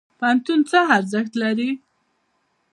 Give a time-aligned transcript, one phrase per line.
[0.19, 1.69] پوهنتون څه ارزښت لري؟